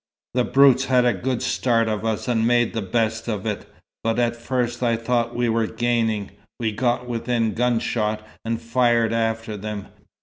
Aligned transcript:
The 0.33 0.43
brutes 0.45 0.85
had 0.85 1.05
a 1.05 1.13
good 1.13 1.43
start 1.43 1.87
of 1.87 2.03
us 2.03 2.27
and 2.27 2.47
made 2.47 2.73
the 2.73 2.81
best 2.81 3.27
of 3.27 3.45
it, 3.45 3.67
but 4.03 4.17
at 4.17 4.35
first 4.35 4.81
I 4.81 4.95
thought 4.95 5.35
we 5.35 5.47
were 5.47 5.67
gaining. 5.67 6.31
We 6.59 6.71
got 6.71 7.07
within 7.07 7.53
gunshot, 7.53 8.27
and 8.43 8.59
fired 8.59 9.13
after 9.13 9.55
them. 9.57 9.89